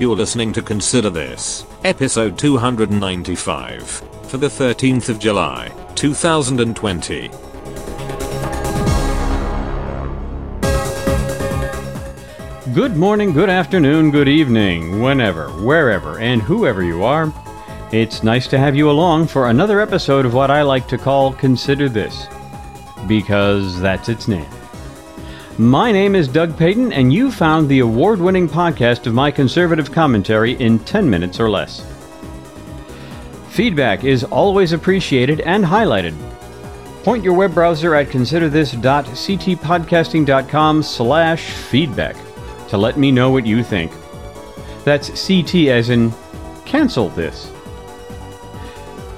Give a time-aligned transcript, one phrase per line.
[0.00, 3.84] You're listening to Consider This, episode 295,
[4.28, 7.28] for the 13th of July, 2020.
[12.72, 17.30] Good morning, good afternoon, good evening, whenever, wherever, and whoever you are.
[17.92, 21.34] It's nice to have you along for another episode of what I like to call
[21.34, 22.26] Consider This,
[23.06, 24.48] because that's its name.
[25.58, 29.92] My name is Doug Payton, and you found the award winning podcast of my conservative
[29.92, 31.86] commentary in 10 minutes or less.
[33.50, 36.14] Feedback is always appreciated and highlighted.
[37.02, 42.16] Point your web browser at considerthis.ctpodcasting.com slash feedback
[42.68, 43.92] to let me know what you think.
[44.84, 46.12] That's CT as in
[46.64, 47.52] cancel this.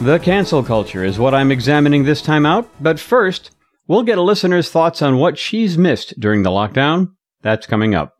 [0.00, 3.50] The cancel culture is what I'm examining this time out, but first,
[3.88, 7.08] we'll get a listener's thoughts on what she's missed during the lockdown.
[7.42, 8.14] That's coming up.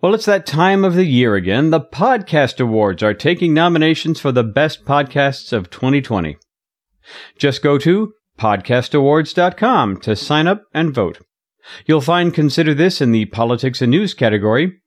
[0.00, 1.70] Well, it's that time of the year again.
[1.70, 6.36] The Podcast Awards are taking nominations for the best podcasts of 2020.
[7.36, 11.18] Just go to podcastawards.com to sign up and vote.
[11.84, 14.80] You'll find Consider This in the Politics and News category,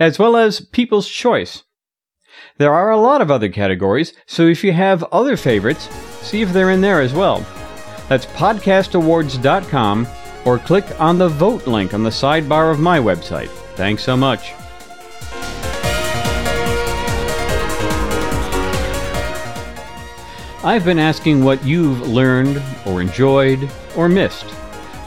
[0.00, 1.62] as well as People's Choice.
[2.58, 5.88] There are a lot of other categories, so if you have other favorites,
[6.22, 7.46] see if they're in there as well.
[8.08, 10.06] That's podcastawards.com
[10.44, 13.50] or click on the vote link on the sidebar of my website.
[13.74, 14.54] Thanks so much.
[20.64, 24.46] I've been asking what you've learned or enjoyed or missed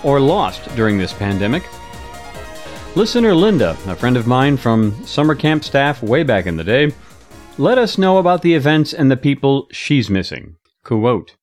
[0.04, 1.64] or lost during this pandemic.
[2.96, 6.94] Listener Linda, a friend of mine from summer camp staff way back in the day,
[7.58, 10.56] let us know about the events and the people she's missing.
[10.84, 11.36] Quote,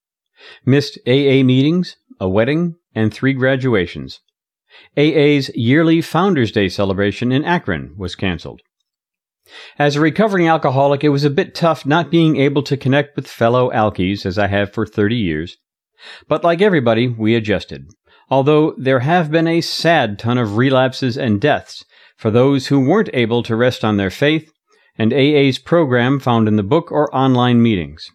[0.65, 4.20] missed AA meetings, a wedding, and three graduations.
[4.97, 8.61] AA's yearly Founders Day celebration in Akron was canceled.
[9.78, 13.28] As a recovering alcoholic, it was a bit tough not being able to connect with
[13.28, 15.56] fellow alkies as I have for 30 years.
[16.28, 17.89] But like everybody, we adjusted
[18.31, 21.84] although there have been a sad ton of relapses and deaths
[22.16, 24.53] for those who weren't able to rest on their faith
[24.99, 28.10] and AA's program found in the book or online meetings.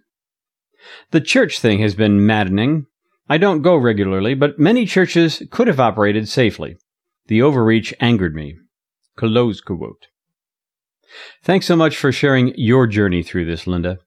[1.12, 2.88] The church thing has been maddening.
[3.30, 6.78] I don't go regularly, but many churches could have operated safely.
[7.28, 8.58] The overreach angered me.
[9.16, 10.08] Close quote.
[11.44, 14.00] Thanks so much for sharing your journey through this, Linda.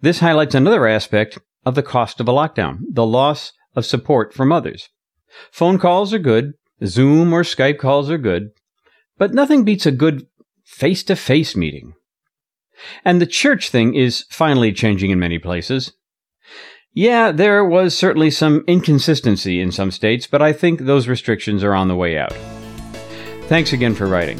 [0.00, 4.52] This highlights another aspect of the cost of a lockdown, the loss of support from
[4.52, 4.88] others.
[5.50, 6.52] Phone calls are good,
[6.84, 8.50] Zoom or Skype calls are good,
[9.18, 10.26] but nothing beats a good
[10.64, 11.94] face to face meeting.
[13.04, 15.92] And the church thing is finally changing in many places.
[16.96, 21.74] Yeah, there was certainly some inconsistency in some states, but I think those restrictions are
[21.74, 22.32] on the way out.
[23.48, 24.38] Thanks again for writing.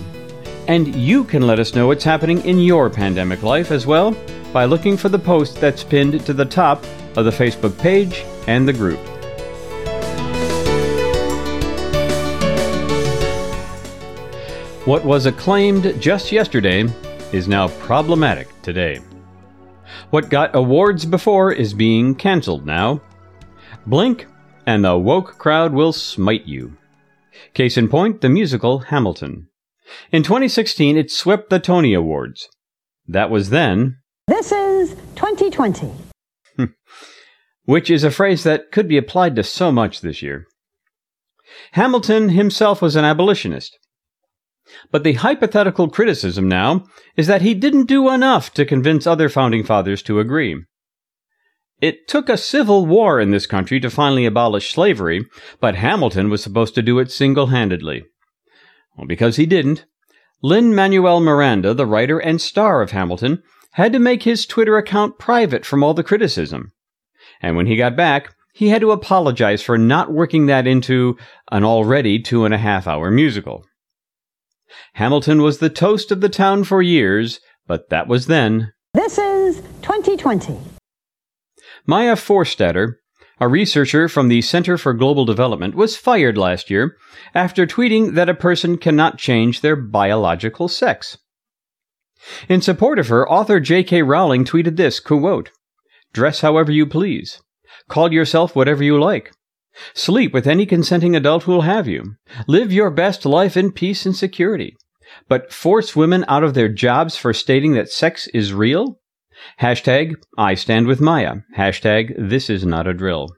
[0.68, 4.16] And you can let us know what's happening in your pandemic life as well
[4.52, 6.84] by looking for the post that's pinned to the top
[7.16, 9.00] of the Facebook page and the group.
[14.86, 16.84] What was acclaimed just yesterday
[17.32, 19.00] is now problematic today.
[20.10, 23.00] What got awards before is being cancelled now.
[23.86, 24.26] Blink,
[24.66, 26.76] and the woke crowd will smite you.
[27.52, 29.48] Case in point, the musical Hamilton.
[30.12, 32.48] In 2016, it swept the Tony Awards.
[33.06, 33.98] That was then.
[34.26, 35.92] This is 2020.
[37.64, 40.46] Which is a phrase that could be applied to so much this year.
[41.72, 43.78] Hamilton himself was an abolitionist.
[44.90, 46.84] But the hypothetical criticism now
[47.16, 50.64] is that he didn't do enough to convince other founding fathers to agree.
[51.80, 55.26] It took a civil war in this country to finally abolish slavery,
[55.60, 58.04] but Hamilton was supposed to do it single handedly.
[58.96, 59.84] Well, because he didn't,
[60.42, 63.42] Lin Manuel Miranda, the writer and star of Hamilton,
[63.72, 66.72] had to make his Twitter account private from all the criticism.
[67.42, 71.18] And when he got back, he had to apologize for not working that into
[71.50, 73.66] an already two and a half hour musical.
[74.94, 78.72] Hamilton was the toast of the town for years, but that was then.
[78.94, 80.58] This is 2020.
[81.86, 82.94] Maya Forstater,
[83.40, 86.96] a researcher from the Center for Global Development, was fired last year
[87.34, 91.18] after tweeting that a person cannot change their biological sex.
[92.48, 94.02] In support of her, author J.K.
[94.02, 95.50] Rowling tweeted this quote,
[96.12, 97.42] Dress however you please.
[97.88, 99.32] Call yourself whatever you like.
[99.94, 102.16] Sleep with any consenting adult who will have you.
[102.46, 104.76] Live your best life in peace and security.
[105.28, 109.00] But force women out of their jobs for stating that sex is real?
[109.60, 111.36] Hashtag I stand with Maya.
[111.56, 113.28] Hashtag this is not a drill.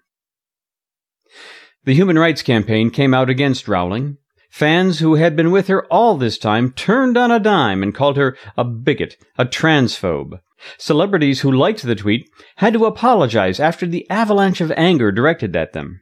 [1.84, 4.18] The Human Rights Campaign came out against Rowling,
[4.56, 8.16] Fans who had been with her all this time turned on a dime and called
[8.16, 10.40] her a bigot, a transphobe.
[10.78, 15.74] Celebrities who liked the tweet had to apologize after the avalanche of anger directed at
[15.74, 16.00] them.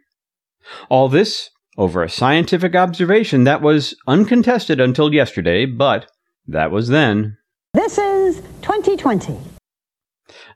[0.89, 6.11] All this over a scientific observation that was uncontested until yesterday, but
[6.47, 7.37] that was then.
[7.73, 9.39] This is 2020.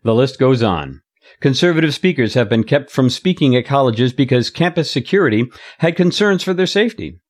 [0.02, 1.02] The list goes on.
[1.40, 5.44] Conservative speakers have been kept from speaking at colleges because campus security
[5.78, 7.20] had concerns for their safety.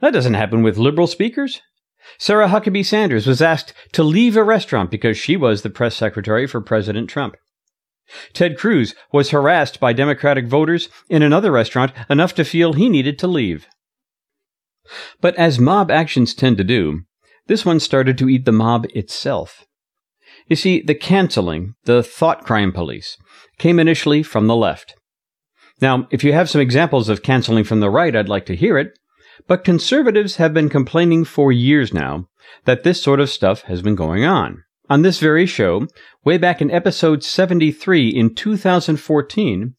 [0.00, 1.60] That doesn't happen with liberal speakers.
[2.18, 6.46] Sarah Huckabee Sanders was asked to leave a restaurant because she was the press secretary
[6.46, 7.36] for President Trump.
[8.32, 13.18] Ted Cruz was harassed by Democratic voters in another restaurant enough to feel he needed
[13.18, 13.66] to leave.
[15.20, 17.02] But as mob actions tend to do,
[17.46, 19.64] this one started to eat the mob itself.
[20.46, 23.16] You see, the canceling, the thought crime police,
[23.58, 24.94] came initially from the left.
[25.80, 28.76] Now, if you have some examples of canceling from the right, I'd like to hear
[28.76, 28.98] it.
[29.46, 32.28] But conservatives have been complaining for years now
[32.64, 34.64] that this sort of stuff has been going on.
[34.90, 35.86] On this very show,
[36.24, 39.76] way back in episode 73 in 2014,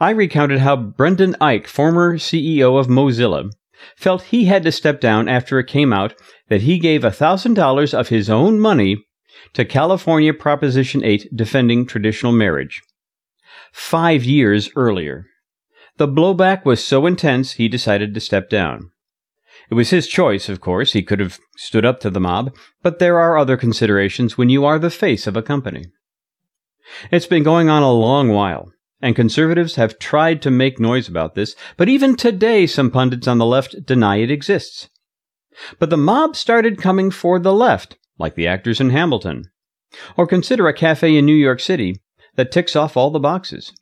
[0.00, 3.52] I recounted how Brendan Eich, former CEO of Mozilla,
[3.96, 6.14] felt he had to step down after it came out
[6.48, 8.96] that he gave $1,000 of his own money
[9.52, 12.82] to California Proposition 8 defending traditional marriage.
[13.72, 15.26] Five years earlier.
[15.98, 18.90] The blowback was so intense he decided to step down.
[19.72, 20.92] It was his choice, of course.
[20.92, 24.66] He could have stood up to the mob, but there are other considerations when you
[24.66, 25.86] are the face of a company.
[27.10, 28.70] It's been going on a long while,
[29.00, 33.38] and conservatives have tried to make noise about this, but even today some pundits on
[33.38, 34.90] the left deny it exists.
[35.78, 39.44] But the mob started coming for the left, like the actors in Hamilton.
[40.18, 41.98] Or consider a cafe in New York City
[42.36, 43.72] that ticks off all the boxes.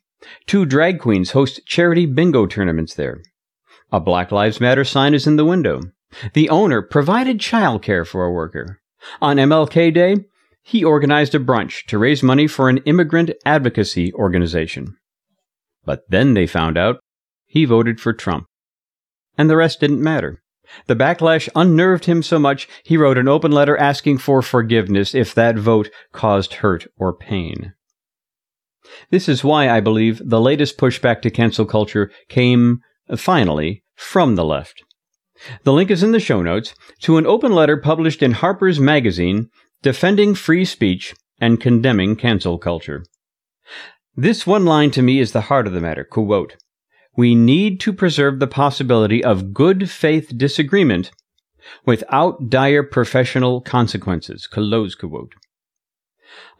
[0.47, 3.21] Two drag queens host charity bingo tournaments there.
[3.91, 5.81] A Black Lives Matter sign is in the window.
[6.33, 8.79] The owner provided childcare for a worker.
[9.21, 10.17] On MLK Day,
[10.63, 14.95] he organized a brunch to raise money for an immigrant advocacy organization.
[15.83, 16.99] But then they found out
[17.45, 18.45] he voted for Trump.
[19.37, 20.41] And the rest didn't matter.
[20.87, 25.33] The backlash unnerved him so much he wrote an open letter asking for forgiveness if
[25.35, 27.73] that vote caused hurt or pain.
[29.09, 32.81] This is why I believe the latest pushback to cancel culture came,
[33.19, 34.83] finally, from the left.
[35.63, 39.49] The link is in the show notes to an open letter published in Harper's Magazine
[39.81, 43.03] defending free speech and condemning cancel culture.
[44.15, 46.03] This one line to me is the heart of the matter.
[46.03, 46.57] Quote,
[47.17, 51.11] we need to preserve the possibility of good faith disagreement
[51.85, 54.47] without dire professional consequences.
[54.47, 55.33] Close quote.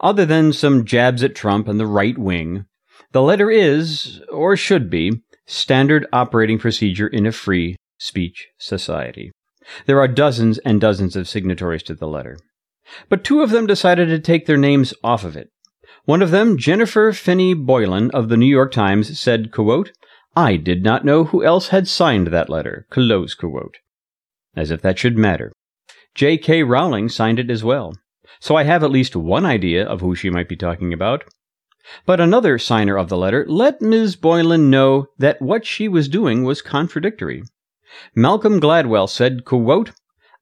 [0.00, 2.66] Other than some jabs at Trump and the right wing,
[3.12, 5.22] the letter is, or should be,
[5.52, 9.30] standard operating procedure in a free speech society.
[9.86, 12.38] There are dozens and dozens of signatories to the letter.
[13.08, 15.50] But two of them decided to take their names off of it.
[16.04, 19.92] One of them, Jennifer Finney Boylan of the New York Times, said, quote,
[20.34, 22.86] I did not know who else had signed that letter.
[22.90, 23.76] Close quote.
[24.56, 25.52] As if that should matter.
[26.14, 26.62] J.K.
[26.64, 27.94] Rowling signed it as well.
[28.40, 31.24] So I have at least one idea of who she might be talking about.
[32.06, 34.16] But another signer of the letter let Ms.
[34.16, 37.42] Boylan know that what she was doing was contradictory.
[38.14, 39.92] Malcolm Gladwell said, quote,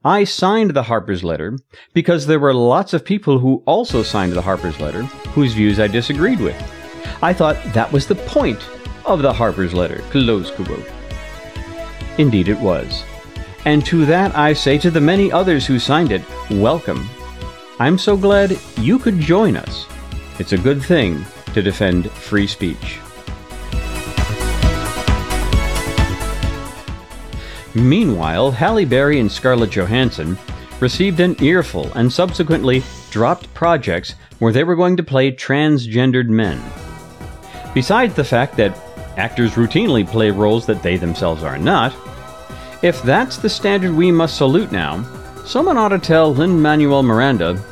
[0.05, 1.59] I signed the Harper's letter
[1.93, 5.03] because there were lots of people who also signed the Harper's letter
[5.35, 6.57] whose views I disagreed with.
[7.23, 8.61] I thought that was the point
[9.05, 9.99] of the Harper's letter.
[10.11, 10.89] Close quote.
[12.17, 13.05] Indeed it was.
[13.67, 17.09] And to that I say to the many others who signed it, welcome.
[17.79, 19.87] I'm so glad you could join us.
[20.41, 22.99] It's a good thing to defend free speech.
[27.75, 30.39] Meanwhile, Halle Berry and Scarlett Johansson
[30.81, 36.59] received an earful and subsequently dropped projects where they were going to play transgendered men.
[37.75, 38.75] Besides the fact that
[39.19, 41.95] actors routinely play roles that they themselves are not,
[42.83, 45.05] if that's the standard we must salute now,
[45.45, 47.63] someone ought to tell Lin Manuel Miranda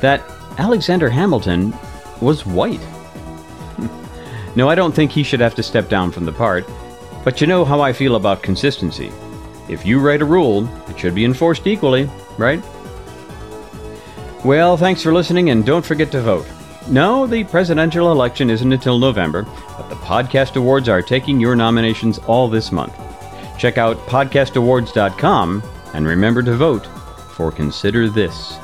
[0.00, 0.22] that
[0.56, 1.74] Alexander Hamilton
[2.20, 2.80] was white.
[4.56, 6.66] no, I don't think he should have to step down from the part,
[7.24, 9.12] but you know how I feel about consistency.
[9.68, 12.62] If you write a rule, it should be enforced equally, right?
[14.44, 16.46] Well, thanks for listening, and don't forget to vote.
[16.88, 19.44] No, the presidential election isn't until November,
[19.78, 22.94] but the Podcast Awards are taking your nominations all this month.
[23.58, 25.62] Check out podcastawards.com
[25.94, 26.86] and remember to vote
[27.34, 28.58] for Consider This.